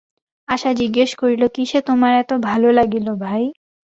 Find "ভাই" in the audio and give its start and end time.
3.23-3.43